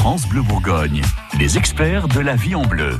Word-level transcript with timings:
France 0.00 0.26
Bleu 0.26 0.40
Bourgogne, 0.40 1.02
les 1.38 1.58
experts 1.58 2.08
de 2.08 2.20
la 2.20 2.34
vie 2.34 2.54
en 2.54 2.62
bleu. 2.62 2.98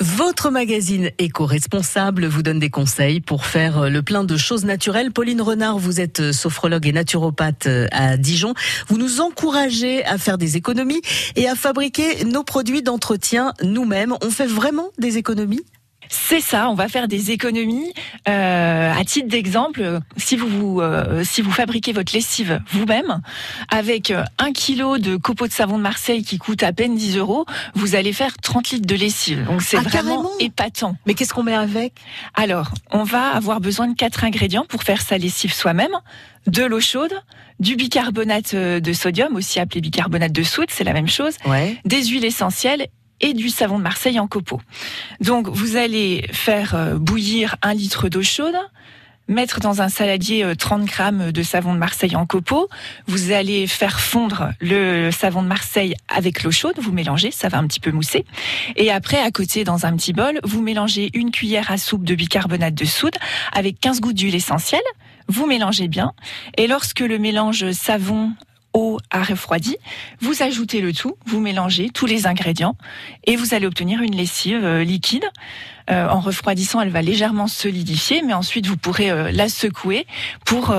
Votre 0.00 0.50
magazine 0.50 1.12
éco-responsable 1.18 2.26
vous 2.26 2.42
donne 2.42 2.58
des 2.58 2.68
conseils 2.68 3.20
pour 3.20 3.46
faire 3.46 3.88
le 3.88 4.02
plein 4.02 4.24
de 4.24 4.36
choses 4.36 4.64
naturelles. 4.64 5.12
Pauline 5.12 5.40
Renard, 5.40 5.78
vous 5.78 6.00
êtes 6.00 6.32
sophrologue 6.32 6.88
et 6.88 6.92
naturopathe 6.92 7.68
à 7.92 8.16
Dijon. 8.16 8.54
Vous 8.88 8.98
nous 8.98 9.20
encouragez 9.20 10.04
à 10.04 10.18
faire 10.18 10.36
des 10.36 10.56
économies 10.56 11.02
et 11.36 11.48
à 11.48 11.54
fabriquer 11.54 12.24
nos 12.24 12.42
produits 12.42 12.82
d'entretien 12.82 13.52
nous-mêmes. 13.62 14.16
On 14.20 14.30
fait 14.30 14.48
vraiment 14.48 14.88
des 14.98 15.16
économies? 15.16 15.62
C'est 16.08 16.40
ça, 16.40 16.68
on 16.70 16.74
va 16.74 16.88
faire 16.88 17.08
des 17.08 17.30
économies. 17.30 17.92
Euh, 18.28 18.92
à 18.92 19.04
titre 19.04 19.28
d'exemple, 19.28 20.00
si 20.16 20.36
vous, 20.36 20.80
euh, 20.80 21.22
si 21.24 21.42
vous 21.42 21.50
fabriquez 21.50 21.92
votre 21.92 22.12
lessive 22.14 22.60
vous-même, 22.70 23.20
avec 23.70 24.10
euh, 24.10 24.24
un 24.38 24.52
kilo 24.52 24.98
de 24.98 25.16
copeaux 25.16 25.46
de 25.46 25.52
savon 25.52 25.78
de 25.78 25.82
Marseille 25.82 26.22
qui 26.22 26.38
coûte 26.38 26.62
à 26.62 26.72
peine 26.72 26.96
10 26.96 27.18
euros, 27.18 27.46
vous 27.74 27.94
allez 27.94 28.12
faire 28.12 28.36
30 28.36 28.70
litres 28.70 28.86
de 28.86 28.94
lessive. 28.94 29.44
Donc 29.44 29.62
c'est 29.62 29.76
ah, 29.76 29.82
vraiment 29.82 30.30
épatant. 30.40 30.96
Mais 31.06 31.14
qu'est-ce 31.14 31.34
qu'on 31.34 31.42
met 31.42 31.54
avec? 31.54 31.94
Alors, 32.34 32.70
on 32.90 33.04
va 33.04 33.30
avoir 33.30 33.60
besoin 33.60 33.88
de 33.88 33.94
quatre 33.94 34.24
ingrédients 34.24 34.64
pour 34.68 34.82
faire 34.82 35.02
sa 35.02 35.18
lessive 35.18 35.52
soi-même. 35.52 35.92
De 36.46 36.62
l'eau 36.64 36.80
chaude, 36.80 37.12
du 37.58 37.74
bicarbonate 37.76 38.54
de 38.54 38.92
sodium, 38.92 39.34
aussi 39.34 39.60
appelé 39.60 39.80
bicarbonate 39.80 40.32
de 40.32 40.42
soude, 40.42 40.66
c'est 40.68 40.84
la 40.84 40.92
même 40.92 41.08
chose, 41.08 41.34
des 41.84 42.04
huiles 42.04 42.24
essentielles 42.26 42.88
et 43.20 43.34
du 43.34 43.48
savon 43.48 43.78
de 43.78 43.82
Marseille 43.82 44.18
en 44.18 44.26
copeaux. 44.26 44.60
Donc 45.20 45.48
vous 45.48 45.76
allez 45.76 46.26
faire 46.32 46.74
euh, 46.74 46.94
bouillir 46.98 47.56
un 47.62 47.74
litre 47.74 48.08
d'eau 48.08 48.22
chaude, 48.22 48.56
mettre 49.28 49.60
dans 49.60 49.80
un 49.80 49.88
saladier 49.88 50.44
30 50.56 50.82
euh, 50.82 50.84
grammes 50.84 51.32
de 51.32 51.42
savon 51.42 51.74
de 51.74 51.78
Marseille 51.78 52.16
en 52.16 52.26
copeaux. 52.26 52.68
Vous 53.06 53.32
allez 53.32 53.66
faire 53.66 54.00
fondre 54.00 54.50
le 54.60 55.10
savon 55.10 55.42
de 55.42 55.48
Marseille 55.48 55.94
avec 56.08 56.42
l'eau 56.42 56.50
chaude. 56.50 56.74
Vous 56.78 56.92
mélangez, 56.92 57.30
ça 57.30 57.48
va 57.48 57.58
un 57.58 57.66
petit 57.66 57.80
peu 57.80 57.90
mousser. 57.90 58.24
Et 58.76 58.90
après, 58.90 59.18
à 59.18 59.30
côté, 59.30 59.64
dans 59.64 59.86
un 59.86 59.96
petit 59.96 60.12
bol, 60.12 60.38
vous 60.44 60.62
mélangez 60.62 61.10
une 61.14 61.30
cuillère 61.30 61.70
à 61.70 61.78
soupe 61.78 62.04
de 62.04 62.14
bicarbonate 62.14 62.74
de 62.74 62.84
soude 62.84 63.16
avec 63.52 63.80
15 63.80 64.00
gouttes 64.00 64.16
d'huile 64.16 64.34
essentielle. 64.34 64.82
Vous 65.28 65.46
mélangez 65.46 65.88
bien. 65.88 66.12
Et 66.58 66.66
lorsque 66.66 67.00
le 67.00 67.18
mélange 67.18 67.72
savon 67.72 68.32
eau 68.74 68.98
à 69.10 69.22
refroidi. 69.22 69.76
Vous 70.20 70.42
ajoutez 70.42 70.80
le 70.80 70.92
tout, 70.92 71.16
vous 71.26 71.40
mélangez 71.40 71.88
tous 71.88 72.06
les 72.06 72.26
ingrédients 72.26 72.76
et 73.24 73.36
vous 73.36 73.54
allez 73.54 73.66
obtenir 73.66 74.02
une 74.02 74.14
lessive 74.14 74.64
euh, 74.64 74.84
liquide. 74.84 75.24
Euh, 75.90 76.08
en 76.08 76.20
refroidissant, 76.20 76.80
elle 76.80 76.88
va 76.88 77.02
légèrement 77.02 77.46
solidifier, 77.46 78.22
mais 78.22 78.32
ensuite 78.32 78.66
vous 78.66 78.78
pourrez 78.78 79.10
euh, 79.10 79.30
la 79.30 79.50
secouer 79.50 80.06
pour 80.46 80.74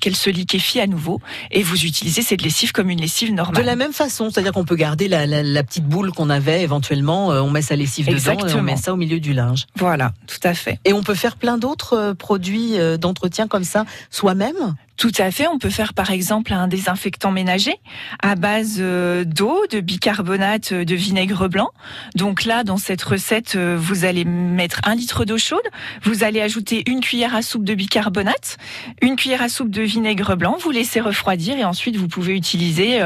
qu'elle 0.00 0.14
se 0.14 0.30
liquéfie 0.30 0.80
à 0.80 0.86
nouveau 0.86 1.20
et 1.50 1.62
vous 1.62 1.84
utilisez 1.84 2.22
cette 2.22 2.42
lessive 2.42 2.72
comme 2.72 2.88
une 2.88 3.00
lessive 3.00 3.32
normale. 3.32 3.60
De 3.60 3.66
la 3.66 3.76
même 3.76 3.92
façon, 3.92 4.30
c'est-à-dire 4.30 4.52
qu'on 4.52 4.64
peut 4.64 4.76
garder 4.76 5.08
la, 5.08 5.62
petite 5.64 5.84
boule 5.84 6.12
qu'on 6.12 6.30
avait 6.30 6.62
éventuellement, 6.62 7.28
on 7.28 7.50
met 7.50 7.62
sa 7.62 7.76
lessive 7.76 8.06
dedans 8.06 8.46
et 8.46 8.54
on 8.54 8.62
met 8.62 8.76
ça 8.76 8.92
au 8.92 8.96
milieu 8.96 9.18
du 9.18 9.32
linge. 9.32 9.66
Voilà, 9.76 10.12
tout 10.26 10.46
à 10.46 10.54
fait. 10.54 10.78
Et 10.84 10.92
on 10.92 11.02
peut 11.02 11.14
faire 11.14 11.36
plein 11.36 11.58
d'autres 11.58 12.14
produits 12.16 12.74
d'entretien 12.98 13.48
comme 13.48 13.64
ça 13.64 13.84
soi-même? 14.10 14.76
Tout 14.96 15.12
à 15.18 15.30
fait. 15.30 15.46
On 15.48 15.58
peut 15.58 15.70
faire 15.70 15.92
par 15.92 16.10
exemple 16.10 16.52
un 16.52 16.68
désinfectant 16.68 17.32
ménager 17.32 17.74
à 18.22 18.36
base 18.36 18.76
euh, 18.78 19.24
d'eau, 19.24 19.66
de 19.70 19.80
bicarbonate, 19.80 20.72
euh, 20.72 20.84
de 20.84 20.94
vinaigre 20.94 21.48
blanc. 21.48 21.70
Donc 22.14 22.44
là, 22.44 22.62
dans 22.62 22.76
cette 22.76 23.02
recette, 23.02 23.56
euh, 23.56 23.76
vous 23.78 24.04
allez 24.04 24.24
mettre 24.24 24.80
un 24.84 24.94
litre 24.94 25.24
d'eau 25.24 25.38
chaude. 25.38 25.64
Vous 26.02 26.22
allez 26.22 26.40
ajouter 26.40 26.84
une 26.88 27.00
cuillère 27.00 27.34
à 27.34 27.42
soupe 27.42 27.64
de 27.64 27.74
bicarbonate, 27.74 28.56
une 29.02 29.16
cuillère 29.16 29.42
à 29.42 29.48
soupe 29.48 29.70
de 29.70 29.82
vinaigre 29.82 30.36
blanc. 30.36 30.56
Vous 30.60 30.70
laissez 30.70 31.00
refroidir 31.00 31.58
et 31.58 31.64
ensuite 31.64 31.96
vous 31.96 32.08
pouvez 32.08 32.34
utiliser 32.34 33.00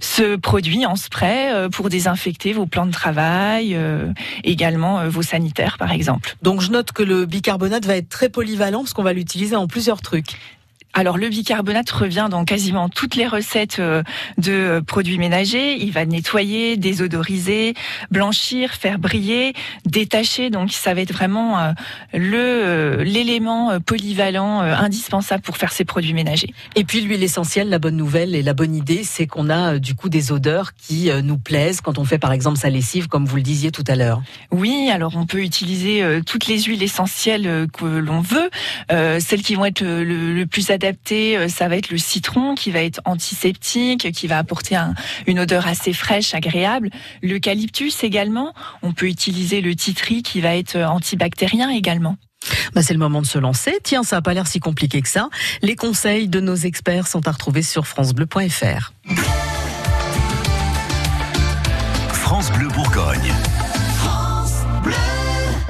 ce 0.00 0.36
produit 0.36 0.86
en 0.86 0.96
spray 0.96 1.68
pour 1.70 1.88
désinfecter 1.88 2.52
vos 2.52 2.66
plans 2.66 2.86
de 2.86 2.92
travail, 2.92 3.78
également 4.44 5.08
vos 5.08 5.22
sanitaires 5.22 5.76
par 5.78 5.92
exemple. 5.92 6.36
Donc 6.42 6.60
je 6.60 6.70
note 6.70 6.92
que 6.92 7.02
le 7.02 7.26
bicarbonate 7.26 7.84
va 7.84 7.96
être 7.96 8.08
très 8.08 8.28
polyvalent 8.28 8.80
parce 8.80 8.92
qu'on 8.92 9.02
va 9.02 9.12
l'utiliser 9.12 9.56
en 9.56 9.66
plusieurs 9.66 10.00
trucs. 10.00 10.36
Alors 10.98 11.18
le 11.18 11.28
bicarbonate 11.28 11.90
revient 11.90 12.28
dans 12.30 12.46
quasiment 12.46 12.88
toutes 12.88 13.16
les 13.16 13.26
recettes 13.26 13.80
euh, 13.80 14.02
de 14.38 14.82
produits 14.86 15.18
ménagers. 15.18 15.76
Il 15.76 15.92
va 15.92 16.06
nettoyer, 16.06 16.78
désodoriser, 16.78 17.74
blanchir, 18.10 18.72
faire 18.72 18.98
briller, 18.98 19.52
détacher. 19.84 20.48
Donc 20.48 20.72
ça 20.72 20.94
va 20.94 21.02
être 21.02 21.12
vraiment 21.12 21.58
euh, 21.58 21.72
le 22.14 22.38
euh, 22.38 23.04
l'élément 23.04 23.78
polyvalent 23.78 24.60
indispensable 24.60 25.42
pour 25.42 25.58
faire 25.58 25.70
ces 25.70 25.84
produits 25.84 26.14
ménagers. 26.14 26.54
Et 26.76 26.84
puis 26.84 27.02
l'huile 27.02 27.22
essentielle, 27.22 27.68
la 27.68 27.78
bonne 27.78 27.96
nouvelle 27.96 28.34
et 28.34 28.42
la 28.42 28.54
bonne 28.54 28.74
idée, 28.74 29.02
c'est 29.04 29.26
qu'on 29.26 29.50
a 29.50 29.78
du 29.78 29.94
coup 29.94 30.08
des 30.08 30.32
odeurs 30.32 30.72
qui 30.76 31.10
nous 31.22 31.36
plaisent 31.36 31.82
quand 31.82 31.98
on 31.98 32.06
fait 32.06 32.18
par 32.18 32.32
exemple 32.32 32.58
sa 32.58 32.70
lessive, 32.70 33.08
comme 33.08 33.26
vous 33.26 33.36
le 33.36 33.42
disiez 33.42 33.70
tout 33.70 33.84
à 33.86 33.96
l'heure. 33.96 34.22
Oui, 34.50 34.88
alors 34.90 35.12
on 35.14 35.26
peut 35.26 35.42
utiliser 35.42 36.02
toutes 36.24 36.46
les 36.46 36.62
huiles 36.62 36.82
essentielles 36.82 37.66
que 37.70 37.84
l'on 37.84 38.22
veut, 38.22 38.48
celles 38.88 39.42
qui 39.42 39.56
vont 39.56 39.66
être 39.66 39.82
le, 39.82 40.44
plus 40.46 40.70
adaptées 40.70 40.85
euh, 41.12 41.48
ça 41.48 41.68
va 41.68 41.76
être 41.76 41.90
le 41.90 41.98
citron 41.98 42.54
qui 42.54 42.70
va 42.70 42.80
être 42.80 43.00
antiseptique, 43.04 44.12
qui 44.12 44.26
va 44.26 44.38
apporter 44.38 44.76
une 45.26 45.40
odeur 45.40 45.66
assez 45.66 45.92
fraîche, 45.92 46.34
agréable. 46.34 46.90
L'eucalyptus 47.22 48.04
également. 48.04 48.52
On 48.82 48.92
peut 48.92 49.06
utiliser 49.06 49.60
le 49.60 49.74
titri 49.74 50.22
qui 50.22 50.40
va 50.40 50.56
être 50.56 50.76
euh, 50.76 50.86
antibactérien 50.86 51.70
également. 51.70 52.16
Bah 52.74 52.82
c'est 52.82 52.92
le 52.92 53.00
moment 53.00 53.22
de 53.22 53.26
se 53.26 53.38
lancer. 53.38 53.78
Tiens, 53.82 54.04
ça 54.04 54.16
n'a 54.16 54.22
pas 54.22 54.34
l'air 54.34 54.46
si 54.46 54.60
compliqué 54.60 55.02
que 55.02 55.08
ça. 55.08 55.28
Les 55.62 55.74
conseils 55.74 56.28
de 56.28 56.40
nos 56.40 56.54
experts 56.54 57.08
sont 57.08 57.26
à 57.26 57.32
retrouver 57.32 57.62
sur 57.62 57.86
francebleu.fr. 57.86 58.92